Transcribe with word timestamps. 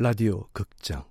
라디오 0.00 0.46
극장. 0.52 1.02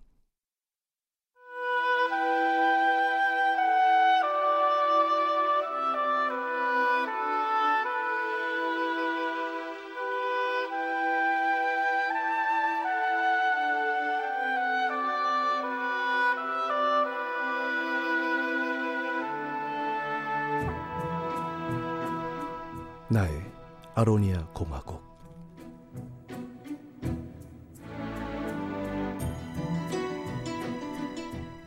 나의 23.09 23.51
아로니아 23.95 24.47
공화국 24.53 25.16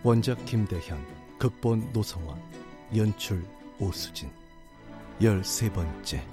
원작 0.03 0.43
김대현, 0.47 0.99
극본 1.39 1.93
노성원, 1.93 2.41
연출 2.97 3.45
오수진 3.79 4.31
열세 5.23 5.71
번째 5.71 6.27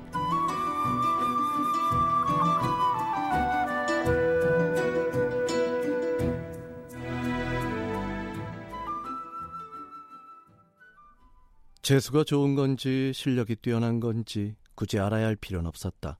재수가 11.81 12.23
좋은 12.23 12.55
건지 12.55 13.11
실력이 13.13 13.57
뛰어난 13.57 13.99
건지 13.99 14.55
굳이 14.75 14.97
알아야 14.97 15.25
할 15.25 15.35
필요는 15.35 15.67
없었다. 15.67 16.19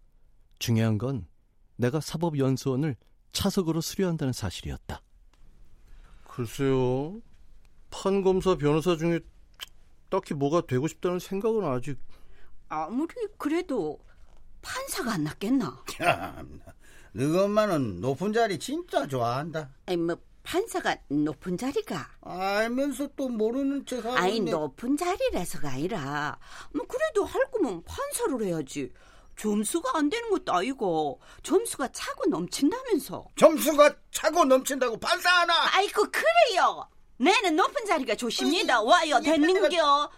중요한 0.59 0.97
건 0.97 1.27
내가 1.77 2.01
사법연수원을 2.01 2.97
차석으로 3.31 3.79
수료한다는 3.79 4.33
사실이었다. 4.33 5.01
글쎄요. 6.25 7.21
판검사 8.01 8.55
변호사 8.55 8.95
중에 8.95 9.19
딱히 10.09 10.35
뭐가 10.35 10.61
되고 10.67 10.87
싶다는 10.87 11.17
생각은 11.17 11.65
아직 11.65 11.97
아무리 12.69 13.13
그래도 13.39 13.99
판사가 14.61 15.13
안 15.13 15.23
낫겠나? 15.23 15.83
참, 15.89 16.61
너 17.13 17.43
엄마는 17.45 17.99
높은 18.01 18.33
자리 18.33 18.59
진짜 18.59 19.07
좋아한다. 19.07 19.69
아니 19.87 19.97
뭐 19.97 20.15
판사가 20.43 20.95
높은 21.09 21.57
자리가 21.57 22.07
알면서 22.21 23.09
또 23.15 23.29
모르는 23.29 23.85
척 23.87 24.05
하고 24.05 24.15
아니. 24.15 24.41
높은 24.41 24.95
자리라서가 24.95 25.71
아니라 25.71 26.37
뭐 26.73 26.85
그래도 26.85 27.25
할 27.25 27.49
거면 27.51 27.83
판사를 27.83 28.45
해야지 28.45 28.91
점수가 29.37 29.97
안 29.97 30.09
되는 30.09 30.29
것도 30.29 30.53
아니고 30.53 31.19
점수가 31.41 31.89
차고 31.91 32.29
넘친다면서 32.29 33.25
점수가 33.35 33.95
차고 34.11 34.45
넘친다고 34.45 34.97
판사 34.99 35.29
하나. 35.41 35.53
아이고 35.75 36.05
그래요 36.11 36.87
내는 37.17 37.55
높은 37.55 37.85
자리가 37.85 38.15
좋습니다 38.15 38.81
와요 38.81 39.17
이게 39.21 39.31
됐는겨 39.31 40.11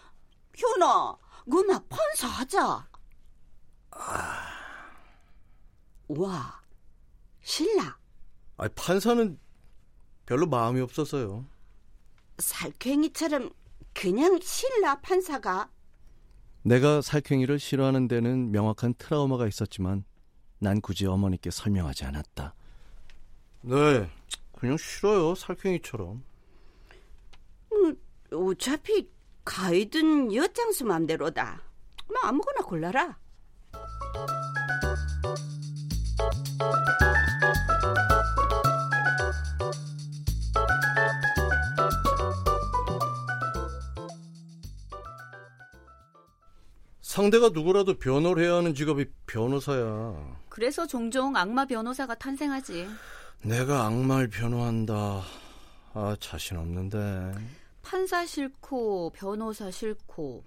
효나 0.61 1.17
누나 1.45 1.79
판사 1.89 2.27
하자 2.27 2.87
와 6.07 6.61
신라 7.41 7.97
아니, 8.57 8.69
판사는 8.75 9.39
별로 10.25 10.45
마음이 10.45 10.81
없어서요. 10.81 11.45
살쾡이처럼 12.37 13.49
그냥 13.93 14.39
신라 14.41 14.99
판사가 14.99 15.69
내가 16.63 17.01
살쾡이를 17.01 17.57
싫어하는 17.57 18.07
데는 18.07 18.51
명확한 18.51 18.95
트라우마가 18.97 19.47
있었지만 19.47 20.03
난 20.59 20.81
굳이 20.81 21.05
어머니께 21.07 21.51
설명하지 21.51 22.03
않았다. 22.05 22.53
네, 23.61 24.09
그냥 24.59 24.77
싫어요, 24.77 25.35
살쾡이처럼. 25.35 26.21
어차피 28.31 29.09
가이든 29.45 30.33
엿장수 30.33 30.85
맘대로다. 30.85 31.61
뭐 32.07 32.17
아무거나 32.23 32.61
골라라. 32.61 33.17
상대가 47.01 47.49
누구라도 47.49 47.97
변호를 47.97 48.43
해야 48.43 48.55
하는 48.55 48.73
직업이 48.75 49.05
변호사야. 49.25 50.37
그래서 50.47 50.85
종종 50.85 51.35
악마 51.35 51.65
변호사가 51.65 52.15
탄생하지. 52.15 52.87
내가 53.43 53.85
악마를 53.85 54.29
변호한다. 54.29 55.21
아, 55.93 56.15
자신 56.19 56.57
없는데. 56.57 57.33
판사 57.81 58.25
싫고 58.25 59.11
변호사 59.15 59.71
싫고. 59.71 60.43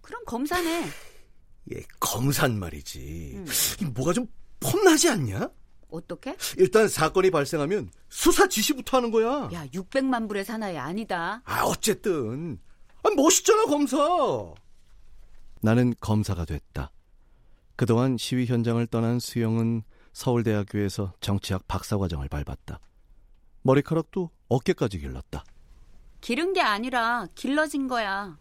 그럼 0.00 0.24
검사네. 0.26 0.86
예, 1.74 1.82
검산 1.98 2.58
말이지. 2.58 3.32
음. 3.36 3.46
이 3.80 3.84
뭐가 3.86 4.12
좀 4.12 4.26
폼나지 4.60 5.08
않냐? 5.10 5.48
어떻게? 5.90 6.36
일단 6.58 6.88
사건이 6.88 7.30
발생하면 7.30 7.90
수사 8.08 8.48
지시부터 8.48 8.96
하는 8.98 9.10
거야. 9.10 9.48
야, 9.52 9.66
600만 9.68 10.28
불의 10.28 10.44
사나이 10.44 10.76
아니다. 10.76 11.40
아, 11.44 11.62
어쨌든. 11.64 12.58
아, 13.02 13.10
멋있잖아, 13.14 13.66
검사. 13.66 13.96
나는 15.60 15.94
검사가 16.00 16.44
됐다. 16.44 16.90
그동안 17.76 18.16
시위 18.16 18.46
현장을 18.46 18.84
떠난 18.88 19.18
수영은 19.18 19.82
서울대학교에서 20.12 21.12
정치학 21.20 21.66
박사과정을 21.66 22.28
밟았다. 22.28 22.80
머리카락도 23.64 24.30
어깨까지 24.48 24.98
길렀다. 24.98 25.44
기른 26.20 26.52
게 26.52 26.60
아니라 26.60 27.26
길러진 27.34 27.88
거야. 27.88 28.38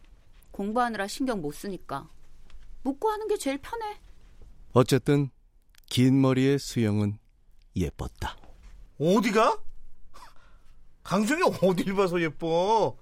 공부하느라 0.51 1.07
신경 1.07 1.41
못 1.41 1.53
쓰니까. 1.53 2.07
묻고 2.83 3.09
하는 3.09 3.27
게 3.27 3.37
제일 3.37 3.57
편해. 3.57 3.99
어쨌든 4.73 5.29
긴 5.87 6.21
머리의 6.21 6.59
수영은 6.59 7.17
예뻤다. 7.75 8.37
어디가? 8.99 9.57
강수영이 11.03 11.43
어딜 11.61 11.95
봐서 11.95 12.21
예뻐? 12.21 12.95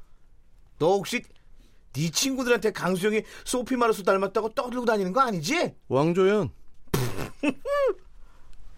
너 0.77 0.87
혹시 0.93 1.23
네 1.93 2.09
친구들한테 2.09 2.71
강수영이 2.71 3.23
소피 3.45 3.75
마르소 3.75 4.03
닮았다고 4.03 4.53
떠들고 4.53 4.85
다니는 4.85 5.11
거 5.11 5.21
아니지? 5.21 5.75
왕조연. 5.87 6.51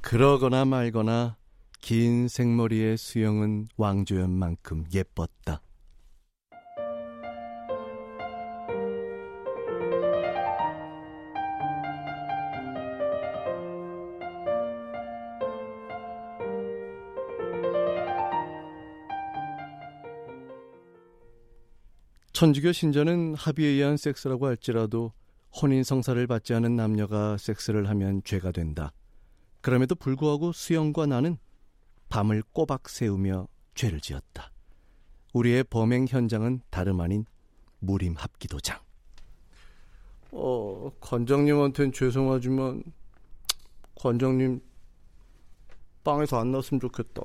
그러거나 0.02 0.66
말거나 0.66 1.38
긴 1.84 2.30
생머리의 2.30 2.96
수영은 2.96 3.68
왕조연만큼 3.76 4.86
예뻤다. 4.94 5.62
천주교 22.32 22.72
신자는 22.72 23.36
합의에 23.36 23.68
의한 23.68 23.98
섹스라고 23.98 24.48
할지라도 24.48 25.12
혼인 25.62 25.84
성사를 25.84 26.26
받지 26.28 26.54
않은 26.54 26.78
남녀가 26.78 27.36
섹스를 27.36 27.90
하면 27.90 28.22
죄가 28.24 28.54
된다. 28.54 28.94
그럼에도 29.60 29.96
불구하고 29.96 30.54
수영과 30.54 31.06
나는 31.08 31.38
밤을 32.13 32.44
꼬박 32.53 32.90
세우며 32.90 33.47
죄를 33.74 34.00
지었다. 34.00 34.51
우리의 35.34 35.63
범행 35.63 36.06
현장은 36.07 36.62
다름 36.69 37.01
아닌 37.01 37.25
무림 37.80 38.13
합기도장. 38.13 38.80
어, 40.31 40.92
관장님한텐 41.01 41.92
죄송하지만 41.92 42.83
관장님 43.95 44.62
빵에서 46.04 46.38
안 46.38 46.51
났으면 46.51 46.81
좋겠다. 46.81 47.24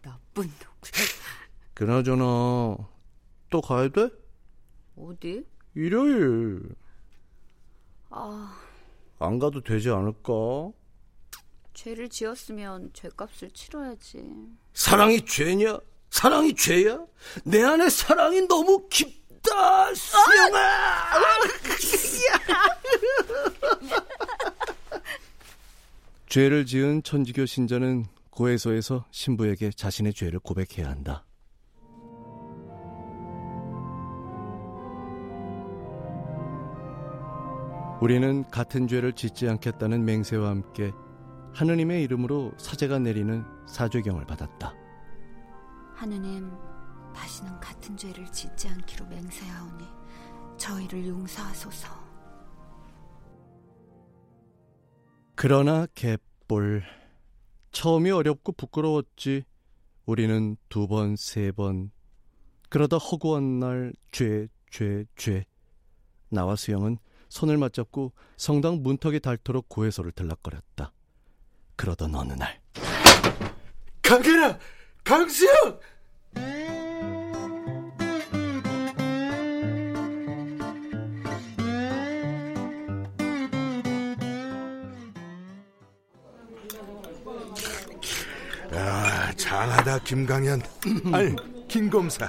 나쁜 0.00 0.44
놈. 0.44 0.72
그나저나 1.74 2.24
또 3.50 3.60
가야 3.60 3.88
돼? 3.88 4.08
어디? 4.96 5.46
일요일 5.74 6.74
아, 8.08 8.58
안 9.18 9.38
가도 9.38 9.60
되지 9.60 9.90
않을까? 9.90 10.32
죄를 11.74 12.08
지었으면 12.08 12.90
죄값을 12.92 13.50
치러야지. 13.50 14.22
사랑이 14.72 15.24
죄냐? 15.24 15.78
사랑이 16.10 16.54
죄야? 16.54 17.00
내 17.44 17.62
안에 17.62 17.90
사랑이 17.90 18.46
너무 18.46 18.88
깊다, 18.88 19.92
수영아! 19.94 20.58
죄를 26.28 26.66
지은 26.66 27.02
천주교 27.02 27.46
신자는 27.46 28.06
고해소에서 28.30 29.04
신부에게 29.10 29.70
자신의 29.70 30.14
죄를 30.14 30.38
고백해야 30.40 30.88
한다. 30.88 31.24
우리는 38.00 38.44
같은 38.50 38.88
죄를 38.88 39.12
짓지 39.12 39.48
않겠다는 39.48 40.04
맹세와 40.04 40.50
함께 40.50 40.92
하느님의 41.54 42.02
이름으로 42.02 42.52
사제가 42.58 42.98
내리는 42.98 43.44
사죄경을 43.66 44.26
받았다. 44.26 44.74
하느님, 45.94 46.50
다시는 47.14 47.60
같은 47.60 47.96
죄를 47.96 48.30
짓지 48.32 48.68
않기로 48.68 49.06
맹세하오니 49.06 49.84
저희를 50.58 51.06
용서하소서. 51.06 51.88
그러나 55.36 55.86
갯볼 55.94 56.82
처음이 57.70 58.10
어렵고 58.10 58.52
부끄러웠지. 58.52 59.44
우리는 60.06 60.56
두 60.68 60.86
번, 60.86 61.16
세 61.16 61.50
번, 61.52 61.90
그러다 62.68 62.98
허구한 62.98 63.60
날, 63.60 63.92
죄, 64.10 64.48
죄, 64.70 65.04
죄. 65.16 65.44
나와 66.28 66.56
수영은 66.56 66.98
손을 67.28 67.58
맞잡고 67.58 68.12
성당 68.36 68.82
문턱에 68.82 69.20
닳도록 69.20 69.68
고해소를 69.68 70.12
들락거렸다. 70.12 70.92
그러던 71.76 72.14
어느 72.14 72.32
날. 72.34 72.58
강계라! 74.02 74.58
강수영! 75.02 75.78
아, 88.72 89.32
장하다 89.36 89.98
김강현 90.00 90.62
아니 91.12 91.34
김 91.68 91.88
검사 91.90 92.28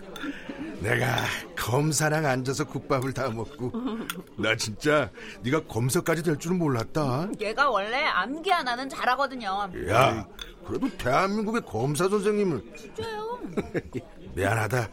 내가 0.82 1.24
검사랑 1.56 2.26
앉아서 2.26 2.66
국밥을 2.66 3.14
다 3.14 3.30
먹고 3.30 3.72
나 4.38 4.56
진짜 4.56 5.10
네가 5.42 5.64
검사까지 5.66 6.24
될 6.24 6.38
줄은 6.38 6.58
몰랐다 6.58 7.30
얘가 7.40 7.70
원래 7.70 8.04
암기 8.06 8.50
하나는 8.50 8.90
잘하거든요. 8.90 9.70
야 9.90 10.28
그래도 10.68 10.90
대한민국의 10.98 11.62
검사 11.66 12.08
선생님을 12.10 12.64
진짜요? 12.78 13.40
미안하다 14.36 14.90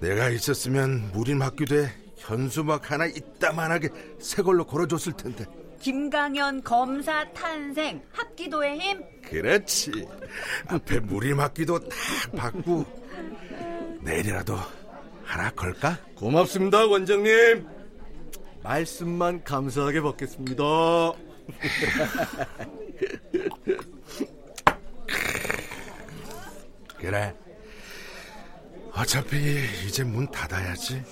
내가 0.00 0.28
있었으면 0.30 1.10
무림학교대 1.12 1.90
현수막 2.16 2.90
하나 2.90 3.06
이따만하게 3.06 3.88
새 4.20 4.42
걸로 4.42 4.64
걸어줬을 4.64 5.12
텐데 5.14 5.44
김강현 5.80 6.62
검사 6.62 7.24
탄생 7.32 8.00
합기도의 8.12 8.78
힘. 8.78 9.02
그렇지 9.28 10.06
앞에 10.68 11.00
무림학기도 11.00 11.80
딱 11.80 11.90
받고 12.36 12.84
내일이라도 14.00 14.56
하나 15.32 15.50
걸까? 15.52 15.98
고맙습니다, 16.14 16.84
원장님. 16.84 17.66
말씀만 18.62 19.42
감사하게 19.44 20.02
받겠습니다. 20.02 20.62
그래. 26.98 27.34
어차피 28.92 29.64
이제 29.86 30.04
문 30.04 30.30
닫아야지. 30.30 31.02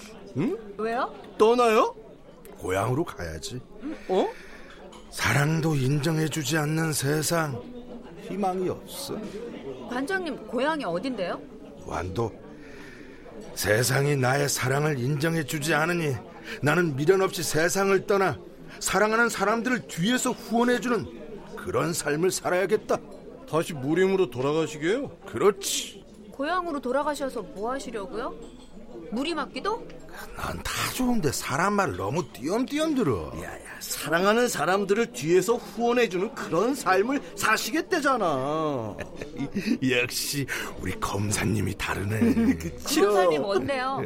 왜요? 0.76 1.14
떠나요? 1.38 1.96
고향으로 2.58 3.02
가야지. 3.04 3.58
어? 4.08 4.28
사랑도 5.10 5.74
인정해주지 5.74 6.58
않는 6.58 6.92
세상. 6.92 7.58
희망이 8.28 8.68
없어. 8.68 9.18
관장님 9.88 10.46
고향이 10.46 10.84
어딘데요? 10.84 11.40
완도. 11.86 12.49
세상이 13.54 14.16
나의 14.16 14.48
사랑을 14.48 14.98
인정해 14.98 15.44
주지 15.44 15.74
않으니 15.74 16.14
나는 16.62 16.96
미련 16.96 17.20
없이 17.22 17.42
세상을 17.42 18.06
떠나 18.06 18.38
사랑하는 18.78 19.28
사람들을 19.28 19.88
뒤에서 19.88 20.30
후원해 20.32 20.80
주는 20.80 21.06
그런 21.56 21.92
삶을 21.92 22.30
살아야겠다. 22.30 22.96
다시 23.48 23.74
무림으로 23.74 24.30
돌아가시게요? 24.30 25.08
그렇지. 25.26 26.04
고향으로 26.32 26.80
돌아가셔서 26.80 27.42
뭐 27.42 27.72
하시려고요? 27.72 28.34
무리 29.10 29.34
맞기도? 29.34 29.86
난 30.36 30.58
다 30.62 30.72
좋은데 30.94 31.32
사람 31.32 31.74
말 31.74 31.96
너무 31.96 32.22
띄엄띄엄 32.32 32.94
들어. 32.94 33.32
야야, 33.42 33.58
사랑하는 33.80 34.48
사람들을 34.48 35.12
뒤에서 35.12 35.54
후원해주는 35.56 36.34
그런 36.34 36.74
삶을 36.74 37.20
사시겠대잖아. 37.36 38.96
역시 40.02 40.46
우리 40.80 40.92
검사님이 41.00 41.74
다르네. 41.78 42.54
그 42.56 42.78
삶이 42.78 43.38
뭔데요? 43.38 44.02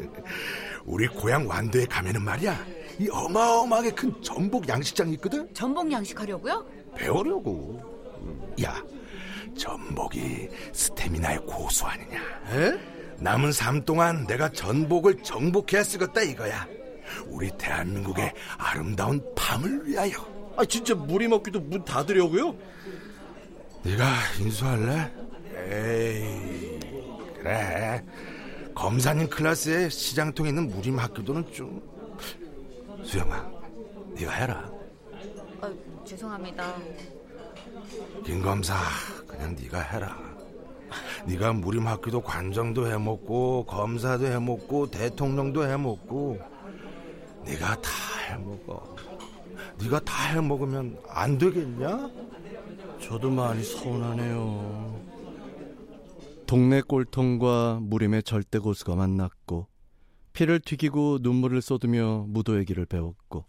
우리 0.84 1.06
고향 1.08 1.48
완도에 1.48 1.86
가면은 1.86 2.22
말이야. 2.22 2.64
이 2.98 3.08
어마어마하게 3.10 3.90
큰 3.92 4.14
전복 4.22 4.68
양식장이 4.68 5.14
있거든. 5.14 5.52
전복 5.54 5.90
양식하려고요? 5.90 6.64
배우려고. 6.96 7.80
야, 8.62 8.80
전복이 9.56 10.48
스태미나의 10.72 11.38
고수 11.46 11.84
아니냐. 11.86 12.20
에? 12.52 12.94
남은 13.19 13.52
삶 13.52 13.84
동안 13.84 14.26
내가 14.26 14.49
전복을 14.50 15.22
정복해야 15.22 15.82
쓰겠다 15.82 16.22
이거야. 16.22 16.66
우리 17.26 17.50
대한민국의 17.58 18.32
아름다운 18.58 19.20
밤을 19.34 19.87
위하여. 19.87 20.12
아 20.56 20.64
진짜 20.64 20.94
무리 20.94 21.26
먹기도 21.28 21.61
문 21.61 21.84
닫으려고요? 21.84 22.55
네가 23.82 24.05
인수할래? 24.40 25.12
에이, 25.56 26.81
그래. 27.38 28.02
검사님 28.75 29.28
클래스에 29.28 29.88
시장통에 29.88 30.49
있는 30.49 30.69
무림 30.69 30.99
학교도는 30.99 31.52
좀 31.52 31.81
수영아, 33.05 33.49
네가 34.14 34.32
해라. 34.32 34.70
아, 35.61 35.72
죄송합니다. 36.05 36.75
김 38.25 38.43
검사, 38.43 38.75
그냥 39.26 39.55
네가 39.55 39.81
해라. 39.81 40.33
네가 41.26 41.52
무림 41.52 41.87
학교도 41.87 42.23
관장도 42.23 42.87
해먹고 42.87 43.67
검사도 43.67 44.26
해먹고 44.26 44.91
대통령도 44.91 45.67
해먹고 45.67 46.38
네가 47.44 47.81
다 47.81 47.91
해먹어. 48.29 48.96
네가 49.81 50.00
다 50.00 50.35
해먹으면 50.35 50.99
안 51.08 51.38
되겠냐? 51.38 52.11
저도 53.00 53.31
많이 53.31 53.62
서운하네요. 53.62 55.02
동네 56.46 56.81
꼴통과 56.82 57.81
무림의 57.82 58.23
절대 58.23 58.58
고수가 58.58 58.94
만났고 58.94 59.67
피를 60.32 60.61
튀기고 60.61 61.18
눈물을 61.23 61.62
쏟으며 61.62 62.26
무도의 62.28 62.64
길을 62.64 62.87
배웠고 62.87 63.47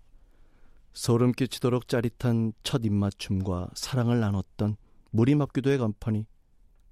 소름 0.94 1.34
끼치도록 1.34 1.88
짜릿한 1.88 2.54
첫 2.64 2.86
입맞춤과 2.86 3.70
사랑을 3.74 4.20
나눴던 4.20 4.78
무림 5.12 5.42
합기도의 5.42 5.78
간판이 5.78 6.26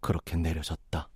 그렇게 0.03 0.35
내려졌다. 0.35 1.07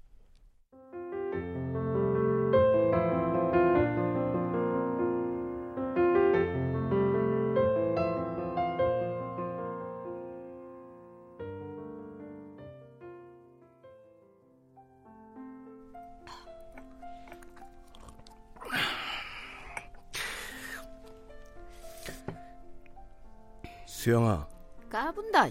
수영아, 23.85 24.47
까분다. 24.89 25.49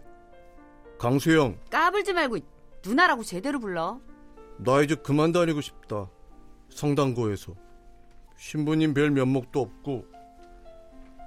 강수영, 0.98 1.60
까불지 1.68 2.14
말고 2.14 2.55
누나라고 2.86 3.22
제대로 3.22 3.58
불러. 3.58 4.00
나 4.58 4.80
이제 4.82 4.94
그만 4.94 5.32
다니고 5.32 5.60
싶다. 5.60 6.08
성당고에서 6.70 7.52
신부님 8.36 8.94
별 8.94 9.10
면목도 9.10 9.60
없고. 9.60 10.04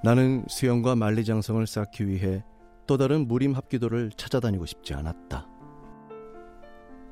나는 0.02 0.44
수영과 0.48 0.96
만리장성을 0.96 1.66
쌓기 1.66 2.06
위해 2.08 2.42
또 2.86 2.96
다른 2.96 3.28
무림 3.28 3.52
합기도를 3.54 4.10
찾아다니고 4.16 4.64
싶지 4.66 4.94
않았다. 4.94 5.46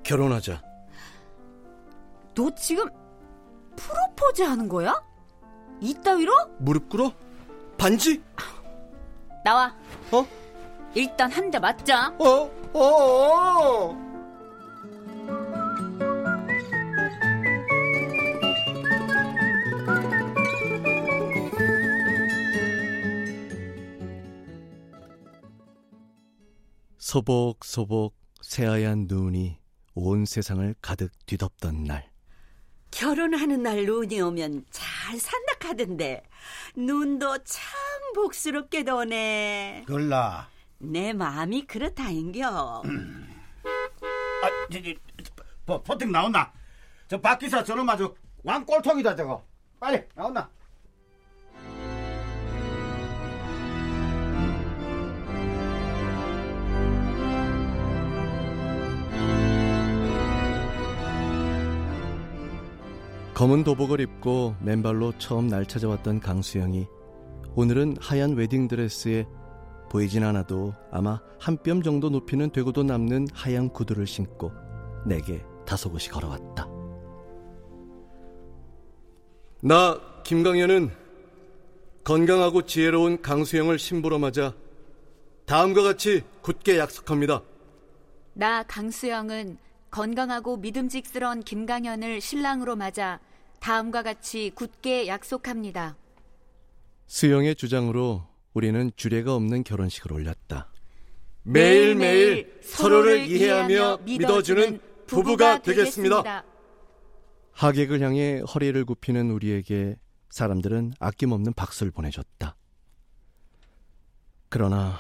결혼하자. 0.02 0.62
너 2.34 2.54
지금 2.54 2.86
프로포즈 3.76 4.42
하는 4.42 4.68
거야? 4.68 4.94
이따위로? 5.80 6.32
무릎 6.58 6.88
꿇어? 6.88 7.12
반지? 7.76 8.22
나와. 9.44 9.74
어? 10.12 10.26
일단 10.94 11.30
한 11.30 11.50
대 11.50 11.58
맞자. 11.58 12.08
어? 12.18 12.50
어? 12.72 12.80
어? 12.80 14.07
소복소복 27.08 28.14
새하얀 28.42 29.06
눈이 29.08 29.58
온 29.94 30.26
세상을 30.26 30.74
가득 30.82 31.10
뒤덮던 31.24 31.84
날. 31.84 32.06
결혼하는 32.90 33.62
날 33.62 33.86
눈이 33.86 34.20
오면 34.20 34.66
잘 34.70 35.18
산다 35.18 35.54
카던데 35.58 36.22
눈도 36.76 37.38
참 37.44 37.72
복스럽게 38.14 38.82
도네. 38.82 39.86
걸라 39.88 40.50
내 40.76 41.14
마음이 41.14 41.66
그렇다인겨. 41.66 42.82
아, 42.84 44.48
저, 44.70 44.78
저, 44.82 44.92
저, 45.66 45.82
포팅 45.82 46.12
나온나? 46.12 46.52
저 47.08 47.18
박기사 47.18 47.64
저놈 47.64 47.88
아주 47.88 48.14
왕꼴통이다 48.44 49.16
저거. 49.16 49.42
빨리 49.80 50.02
나온나? 50.14 50.50
검은 63.38 63.62
도복을 63.62 64.00
입고 64.00 64.56
맨발로 64.60 65.16
처음 65.18 65.46
날 65.46 65.64
찾아왔던 65.64 66.18
강수영이 66.18 66.88
오늘은 67.54 67.94
하얀 68.00 68.34
웨딩드레스에 68.34 69.26
보이진 69.88 70.24
않아도 70.24 70.74
아마 70.90 71.20
한 71.38 71.56
뼘 71.62 71.84
정도 71.84 72.10
높이는 72.10 72.50
되고도 72.50 72.82
남는 72.82 73.28
하얀 73.32 73.68
구두를 73.68 74.08
신고 74.08 74.50
내게 75.06 75.44
다소곳이 75.64 76.10
걸어왔다. 76.10 76.66
나 79.62 80.00
김강현은 80.24 80.90
건강하고 82.02 82.62
지혜로운 82.62 83.22
강수영을 83.22 83.78
신부로 83.78 84.18
맞아 84.18 84.52
다음과 85.46 85.84
같이 85.84 86.24
굳게 86.42 86.76
약속합니다. 86.76 87.44
나 88.34 88.64
강수영은 88.64 89.58
건강하고 89.92 90.56
믿음직스러운 90.56 91.44
김강현을 91.44 92.20
신랑으로 92.20 92.74
맞아 92.74 93.20
다음과 93.60 94.02
같이 94.02 94.50
굳게 94.54 95.06
약속합니다. 95.06 95.96
수영의 97.06 97.54
주장으로 97.56 98.26
우리는 98.54 98.90
주례가 98.96 99.34
없는 99.34 99.64
결혼식을 99.64 100.12
올렸다. 100.12 100.70
매일매일 101.42 102.60
서로를 102.62 103.26
이해하며 103.26 103.98
믿어주는 104.04 104.80
부부가 105.06 105.62
되겠습니다. 105.62 106.44
하객을 107.52 108.00
향해 108.02 108.40
허리를 108.40 108.84
굽히는 108.84 109.30
우리에게 109.30 109.96
사람들은 110.30 110.92
아낌없는 111.00 111.54
박수를 111.54 111.90
보내줬다. 111.90 112.54
그러나 114.48 114.98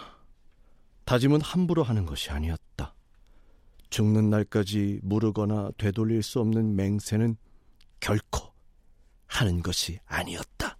다짐은 1.04 1.40
함부로 1.40 1.82
하는 1.82 2.06
것이 2.06 2.30
아니었다. 2.30 2.94
죽는 3.90 4.28
날까지 4.30 5.00
무르거나 5.02 5.70
되돌릴 5.78 6.22
수 6.22 6.40
없는 6.40 6.76
맹세는 6.76 7.36
결코 8.00 8.47
하는 9.28 9.62
것이 9.62 9.98
아니었다. 10.06 10.76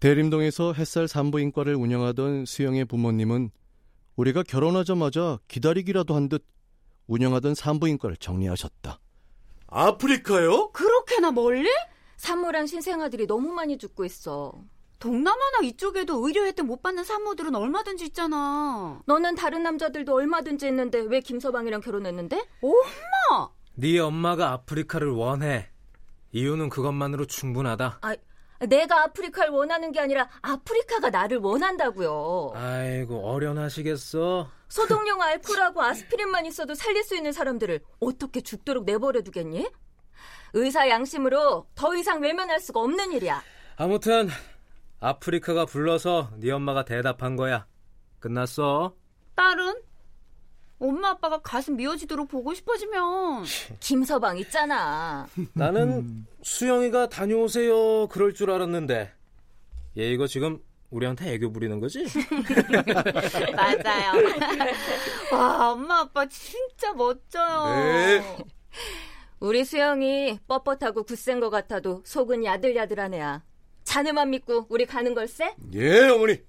대림동에서 0.00 0.74
햇살 0.74 1.08
산부인과를 1.08 1.74
운영하던 1.74 2.44
수영의 2.44 2.84
부모님은 2.84 3.50
우리가 4.16 4.42
결혼하자마자 4.42 5.38
기다리기라도 5.48 6.14
한 6.14 6.28
듯 6.28 6.44
운영하던 7.06 7.54
산부인과를 7.54 8.16
정리하셨다. 8.16 8.98
아프리카요? 9.66 10.70
그렇게나 10.72 11.32
멀리? 11.32 11.68
산모랑 12.16 12.66
신생아들이 12.66 13.26
너무 13.26 13.52
많이 13.52 13.78
죽고 13.78 14.04
있어. 14.04 14.52
동남아나 14.98 15.58
이쪽에도 15.64 16.26
의료 16.26 16.46
혜택 16.46 16.64
못 16.64 16.80
받는 16.82 17.04
산모들은 17.04 17.54
얼마든지 17.54 18.06
있잖아. 18.06 19.02
너는 19.06 19.34
다른 19.34 19.62
남자들도 19.62 20.14
얼마든지 20.14 20.66
있는데 20.68 21.00
왜 21.00 21.20
김서방이랑 21.20 21.80
결혼했는데? 21.82 22.46
엄마! 22.62 23.48
네 23.74 23.98
엄마가 23.98 24.52
아프리카를 24.52 25.10
원해. 25.10 25.68
이유는 26.32 26.68
그것만으로 26.70 27.26
충분하다. 27.26 27.98
아, 28.00 28.16
내가 28.66 29.02
아프리카를 29.04 29.50
원하는 29.52 29.92
게 29.92 30.00
아니라 30.00 30.28
아프리카가 30.40 31.10
나를 31.10 31.38
원한다고요. 31.38 32.52
아이고 32.54 33.28
어련하시겠어. 33.30 34.48
소독용 34.68 35.20
알코올하고 35.20 35.82
아스피린만 35.82 36.46
있어도 36.46 36.74
살릴 36.74 37.04
수 37.04 37.14
있는 37.14 37.32
사람들을 37.32 37.80
어떻게 38.00 38.40
죽도록 38.40 38.84
내버려 38.84 39.20
두겠니? 39.22 39.68
의사 40.54 40.88
양심으로 40.88 41.66
더 41.74 41.94
이상 41.96 42.22
외면할 42.22 42.60
수가 42.60 42.80
없는 42.80 43.12
일이야. 43.12 43.42
아무튼 43.76 44.28
아프리카가 45.00 45.66
불러서 45.66 46.30
네 46.36 46.50
엄마가 46.52 46.84
대답한 46.84 47.36
거야. 47.36 47.66
끝났어. 48.20 48.94
딸은? 49.34 49.82
엄마 50.78 51.10
아빠가 51.10 51.40
가슴 51.40 51.76
미어지도록 51.76 52.28
보고 52.28 52.54
싶어지면 52.54 53.44
김서방 53.80 54.38
있잖아. 54.38 55.26
나는 55.54 56.24
수영이가 56.42 57.08
다녀오세요 57.08 58.06
그럴 58.08 58.32
줄 58.32 58.50
알았는데 58.50 59.12
얘 59.98 60.10
이거 60.12 60.26
지금 60.28 60.60
우리한테 60.90 61.32
애교 61.34 61.52
부리는 61.52 61.80
거지? 61.80 62.04
맞아요. 63.56 64.12
와 65.32 65.72
엄마 65.72 66.00
아빠 66.00 66.26
진짜 66.26 66.92
멋져요. 66.92 67.64
네. 67.74 68.44
우리 69.40 69.64
수영이 69.64 70.38
뻣뻣하고 70.48 71.06
굳센 71.06 71.40
것 71.40 71.50
같아도 71.50 72.02
속은 72.04 72.44
야들야들한 72.44 73.14
애야. 73.14 73.42
자네만 73.84 74.30
믿고 74.30 74.66
우리 74.68 74.86
가는 74.86 75.14
걸세? 75.14 75.54
예, 75.74 76.08
어머니. 76.08 76.40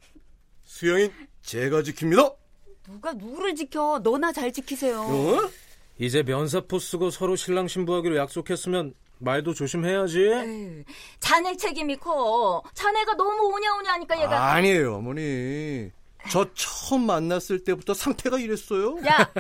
수영인 0.64 1.12
제가 1.42 1.82
지킵니다. 1.82 2.36
누가 2.86 3.14
누구를 3.14 3.56
지켜? 3.56 4.00
너나 4.04 4.32
잘 4.32 4.52
지키세요. 4.52 5.02
어? 5.02 5.50
이제 5.98 6.24
면사포 6.24 6.80
쓰고 6.80 7.10
서로 7.10 7.36
신랑 7.36 7.68
신부하기로 7.68 8.16
약속했으면 8.18 8.94
말도 9.20 9.54
조심해야지. 9.54 10.20
에휴, 10.22 10.84
자네 11.20 11.56
책임이 11.56 11.98
커. 11.98 12.62
자네가 12.74 13.16
너무 13.16 13.54
오냐오냐 13.54 13.94
하니까 13.94 14.22
얘가 14.22 14.54
아니에요, 14.54 14.96
어머니. 14.96 15.90
저 16.30 16.46
처음 16.54 17.06
만났을 17.06 17.64
때부터 17.64 17.94
상태가 17.94 18.40
이랬어요. 18.40 18.98
야 19.06 19.32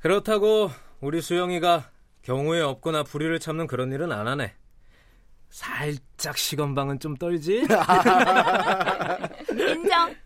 그렇다고 0.00 0.70
우리 1.00 1.20
수영이가 1.22 1.90
경우에 2.22 2.60
없거나 2.60 3.02
불의를 3.04 3.40
참는 3.40 3.66
그런 3.66 3.92
일은 3.92 4.12
안 4.12 4.26
하네. 4.26 4.54
살짝 5.48 6.36
시건방은 6.38 7.00
좀 7.00 7.16
떨지? 7.16 7.64
인정. 9.50 10.14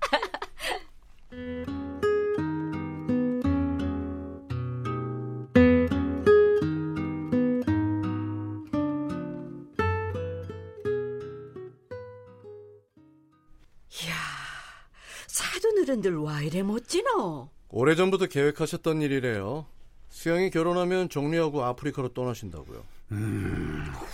이야, 14.04 14.12
사돈 15.28 15.82
어른들 15.82 16.16
와 16.16 16.42
이래 16.42 16.62
멋지노? 16.62 17.48
오래전부터 17.70 18.26
계획하셨던 18.26 19.02
일이래요. 19.02 19.66
수영이 20.24 20.48
결혼하면 20.48 21.10
정리하고 21.10 21.64
아프리카로 21.64 22.14
떠나신다고요. 22.14 22.82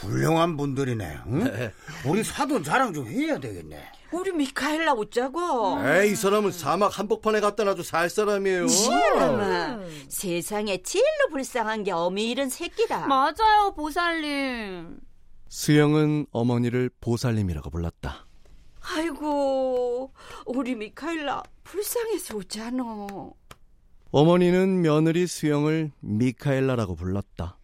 훌륭한 0.00 0.56
분들이네. 0.56 1.18
응? 1.28 1.70
우리 2.04 2.24
사돈 2.24 2.64
자랑 2.64 2.92
좀 2.92 3.06
해야 3.06 3.38
되겠네. 3.38 3.80
우리 4.10 4.32
미카엘라 4.32 4.94
웃자고. 4.94 5.78
에이, 5.86 6.10
이 6.10 6.14
사람은 6.16 6.50
사막 6.50 6.98
한복판에 6.98 7.38
갖다 7.38 7.62
놔도 7.62 7.84
살 7.84 8.10
사람이에요. 8.10 8.66
시원하마. 8.66 9.84
세상에 10.08 10.82
제일로 10.82 11.28
불쌍한 11.30 11.84
게 11.84 11.92
어미 11.92 12.28
이런 12.28 12.48
새끼다. 12.48 13.06
맞아요 13.06 13.72
보살님. 13.76 14.98
수영은 15.48 16.26
어머니를 16.32 16.90
보살님이라고 17.00 17.70
불렀다. 17.70 18.26
아이고, 18.82 20.12
우리 20.46 20.74
미카엘라 20.74 21.44
불쌍해서 21.62 22.36
웃잖아. 22.36 23.06
어머니는 24.10 24.82
며느리 24.82 25.26
수영을 25.26 25.92
미카엘라라고 26.00 26.96
불렀다. 26.96 27.56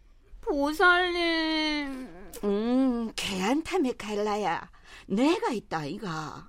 보살님. 0.42 2.08
음, 2.44 3.12
걔한테 3.16 3.78
미카엘라야. 3.80 4.70
내가 5.08 5.52
있다, 5.52 5.84
이가. 5.86 6.48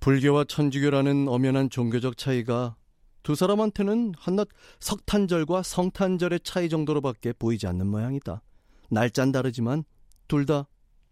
불교와 0.00 0.44
천주교라는 0.44 1.28
엄연한 1.28 1.68
종교적 1.68 2.16
차이가 2.16 2.76
두 3.22 3.34
사람한테는 3.34 4.14
한낱 4.18 4.48
석탄절과 4.80 5.62
성탄절의 5.62 6.40
차이 6.42 6.70
정도로밖에 6.70 7.34
보이지 7.34 7.66
않는 7.66 7.86
모양이다. 7.86 8.40
날짠 8.88 9.32
다르지만 9.32 9.84
둘 10.26 10.46
다 10.46 10.66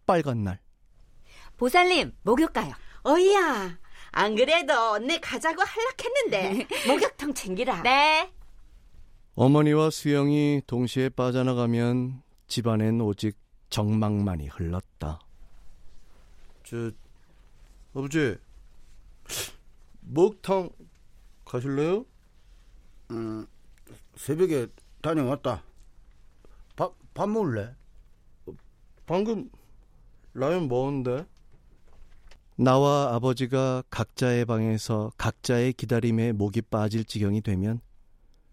빨간 0.07 0.43
날. 0.43 0.59
보살님 1.57 2.13
목욕 2.23 2.51
가요. 2.51 2.73
어이야, 3.03 3.77
안 4.11 4.35
그래도 4.35 4.97
내 4.99 5.19
가자고 5.19 5.61
할락했는데 5.61 6.67
목욕통 6.87 7.33
챙기라. 7.33 7.83
네. 7.83 8.31
어머니와 9.35 9.89
수영이 9.89 10.63
동시에 10.67 11.09
빠져나가면 11.09 12.21
집안엔 12.47 13.01
오직 13.01 13.37
정막만이 13.69 14.47
흘렀다. 14.47 15.19
저 16.63 16.91
아버지 17.93 18.35
목탕 20.01 20.69
가실래요? 21.45 22.05
음, 23.11 23.47
새벽에 24.15 24.67
다녀왔다. 25.01 25.63
밥, 26.75 26.93
밥 27.13 27.29
먹을래? 27.29 27.73
방금 29.05 29.49
라면 30.33 30.67
먹었는데? 30.67 31.25
나와 32.61 33.15
아버지가 33.15 33.83
각자의 33.89 34.43
방에서 34.43 35.13
각자의 35.17 35.71
기다림에 35.71 36.33
목이 36.33 36.61
빠질 36.61 37.05
지경이 37.05 37.39
되면 37.39 37.79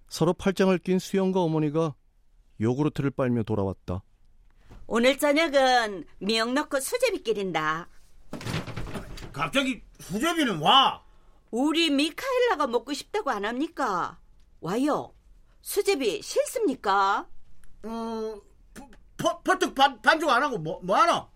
서로 0.09 0.33
팔짱을 0.33 0.79
낀 0.79 1.01
수영과 1.01 1.41
어머니가 1.41 1.97
요구르트를 2.61 3.11
빨며 3.11 3.43
돌아왔다. 3.43 4.05
오늘 4.87 5.19
저녁은 5.19 6.05
미역 6.21 6.53
넣고 6.53 6.79
수제비 6.79 7.25
끓인다. 7.25 7.89
갑자기 9.33 9.83
수제비는 9.99 10.61
와. 10.61 11.03
우리 11.51 11.91
미카엘라가 11.91 12.69
먹고 12.69 12.93
싶다고 12.93 13.31
안 13.31 13.45
합니까? 13.45 14.21
와요. 14.61 15.13
수제비 15.63 16.23
싫습니까? 16.23 17.27
어, 17.83 18.41
퍼, 19.17 19.41
퍼뜩 19.43 19.75
반, 19.75 20.01
반죽 20.01 20.31
안 20.31 20.45
하고 20.45 20.59
뭐, 20.59 20.79
뭐 20.85 20.97
하나? 20.97 21.29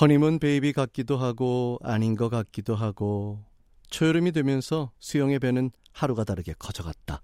허니문 0.00 0.38
베이비 0.38 0.72
같기도 0.72 1.18
하고 1.18 1.78
아닌 1.82 2.16
것 2.16 2.30
같기도 2.30 2.74
하고 2.74 3.44
초여름이 3.90 4.32
되면서 4.32 4.92
수영의 4.98 5.40
배는 5.40 5.72
하루가 5.92 6.24
다르게 6.24 6.54
커져갔다. 6.58 7.20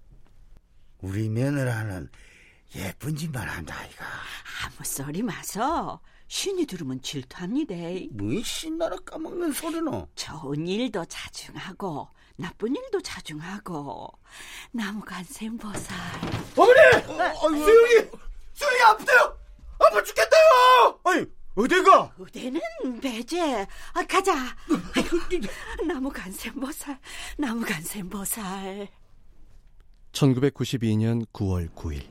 우리 0.99 1.27
며느라는 1.27 2.11
예쁜 2.75 3.15
짓만 3.15 3.47
한다, 3.47 3.83
이가. 3.85 4.05
아무 4.63 4.83
소리 4.83 5.23
마서. 5.23 6.01
신이 6.27 6.67
들으면 6.67 7.01
질투합니다. 7.01 7.73
뭐 8.11 8.43
신나라 8.43 8.97
까먹는 8.97 9.53
소리노? 9.53 10.09
좋은 10.13 10.67
일도 10.67 11.05
자중하고 11.05 12.09
나쁜 12.35 12.75
일도 12.75 13.01
자중하고 13.01 14.07
나무 14.71 15.01
간샘 15.01 15.57
보살. 15.57 15.97
어머니! 16.55 17.63
수영이! 17.63 18.09
수영이 18.53 18.81
아프대요! 18.83 19.37
아파 19.79 20.03
죽겠다요! 20.03 20.99
아니, 21.05 21.25
어디가? 21.57 22.11
의대는 22.19 22.61
배제. 23.01 23.65
아, 23.93 24.03
가자. 24.07 24.33
아이고, 24.95 25.17
나무 25.87 26.11
간샘 26.11 26.59
보살. 26.59 26.99
나무 27.37 27.65
간샘 27.65 28.09
보살. 28.09 28.87
1992년 30.11 31.25
9월 31.33 31.73
9일. 31.73 32.05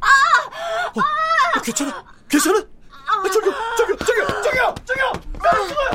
어, 0.00 1.60
괜찮아? 1.62 2.04
괜찮아? 2.28 2.58
아, 2.90 3.22
저기요, 3.30 3.52
저기요, 3.76 3.96
저기요, 3.98 4.26
저기요, 4.42 4.74
저기요! 4.86 5.12
사람 5.42 5.68
죽어요! 5.68 5.90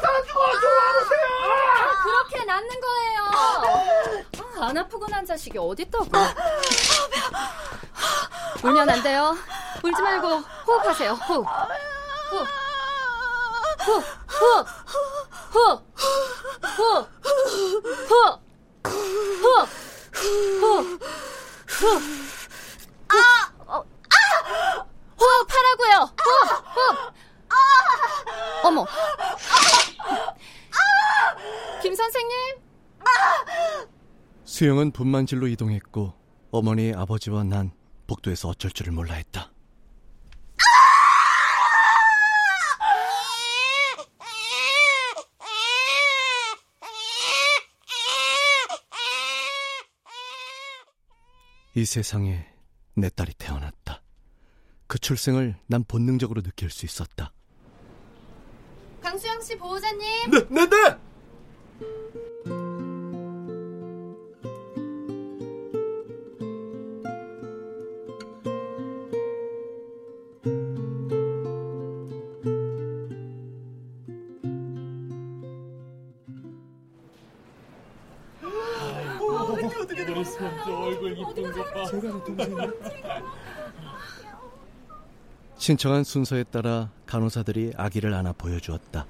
사람 0.00 0.26
죽어! 0.26 0.60
좀 0.60 0.70
와보세요! 0.78 1.26
그렇게 2.02 2.44
낫는 2.44 2.68
거예요. 2.80 3.20
아, 4.62 4.66
안 4.68 4.78
아프고 4.78 5.06
난 5.08 5.24
자식이 5.26 5.58
어딨다고. 5.58 6.06
울면 8.62 8.88
안 8.90 9.02
돼요. 9.02 9.36
울지 9.82 10.02
말고 10.02 10.28
호흡하세요. 10.66 11.12
호흡. 11.12 11.46
호흡. 12.30 12.46
호흡. 13.86 14.04
호흡. 14.40 14.66
호흡. 15.54 15.84
호흡. 16.78 17.08
호흡. 18.10 18.40
호흡. 19.42 19.68
호흡. 20.62 21.00
호흡. 21.80 22.02
아! 23.08 23.52
어, 23.66 23.84
호흡하라고요. 25.20 26.14
호흡. 26.24 26.76
호흡. 26.76 27.14
어머. 28.64 28.86
김 31.82 31.94
선생님. 31.94 32.36
수영은 34.44 34.90
분만실로 34.90 35.46
이동했고 35.46 36.12
어머니, 36.50 36.92
아버지와 36.94 37.44
난 37.44 37.70
복도에서 38.06 38.48
어쩔 38.48 38.70
줄을 38.70 38.92
몰라 38.92 39.14
했다. 39.14 39.52
이 51.78 51.84
세상에 51.84 52.44
내 52.96 53.08
딸이 53.08 53.34
태어났다. 53.38 54.02
그 54.88 54.98
출생을 54.98 55.54
난 55.68 55.84
본능적으로 55.84 56.42
느낄 56.42 56.70
수 56.70 56.84
있었다. 56.84 57.32
강수영 59.00 59.40
씨 59.40 59.56
보호자님. 59.56 60.00
네, 60.28 60.40
네, 60.50 60.68
네! 60.68 60.98
신청한 85.56 86.04
순서에 86.04 86.44
따라 86.44 86.90
간호사들이 87.06 87.72
아기를 87.76 88.14
안아 88.14 88.32
보여주었다. 88.32 89.06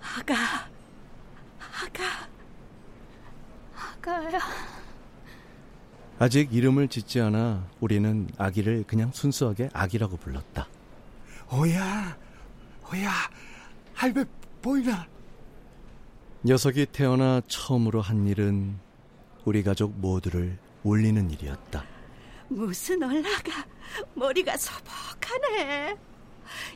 아가, 0.00 0.34
아가, 1.60 2.28
아가야. 3.74 4.40
아직 6.18 6.52
이름을 6.52 6.88
짓지 6.88 7.20
않아 7.20 7.66
우리는 7.80 8.28
아기를 8.36 8.84
그냥 8.86 9.10
순수하게 9.12 9.70
아기라고 9.72 10.16
불렀다. 10.16 10.66
오야, 11.52 12.16
오야, 12.92 13.10
할배 13.94 14.24
보이나? 14.62 15.06
녀석이 16.44 16.86
태어나 16.86 17.40
처음으로 17.48 18.00
한 18.00 18.26
일은 18.26 18.78
우리 19.44 19.62
가족 19.62 19.92
모두를 19.98 20.58
울리는 20.82 21.30
일이었다. 21.30 21.84
무슨 22.48 23.02
올라가 23.02 23.64
머리가 24.14 24.56
소복하네. 24.56 25.96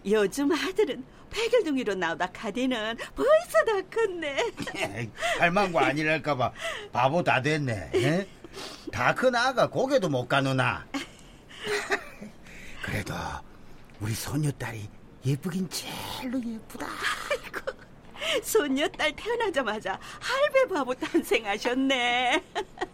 요즘 0.06 0.52
아들은 0.52 1.04
백일둥이로 1.30 1.94
나오다 1.94 2.30
카디는 2.30 2.96
벌써 3.16 3.64
다 3.66 3.80
컸네. 3.92 5.10
할망구 5.38 5.78
아니랄까봐 5.80 6.52
바보 6.92 7.24
다 7.24 7.42
됐네. 7.42 7.90
에? 7.94 8.26
다큰 8.92 9.34
아가 9.34 9.68
고개도 9.68 10.08
못 10.08 10.28
가누나. 10.28 10.86
그래도 12.84 13.14
우리 14.00 14.14
손녀딸이 14.14 14.88
예쁘긴 15.26 15.68
제일로 15.68 16.40
예쁘다. 16.44 16.86
손녀딸 18.42 19.14
태어나자마자 19.16 19.98
할배 20.20 20.68
바보 20.72 20.94
탄생하셨네. 20.94 22.42